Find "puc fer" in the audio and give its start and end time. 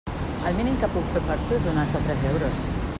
0.95-1.23